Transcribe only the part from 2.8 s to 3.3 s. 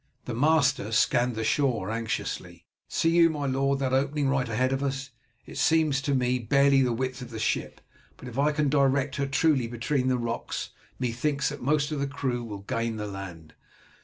"See you,